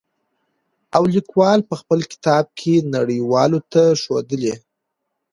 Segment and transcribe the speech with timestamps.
[0.95, 4.55] او ليکوال په خپل کتاب کې نړۍ والو ته ښودلي.